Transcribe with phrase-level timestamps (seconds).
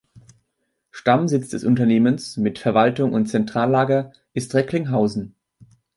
[0.89, 5.35] Stammsitz des Unternehmens mit Verwaltung und Zentrallager ist Recklinghausen.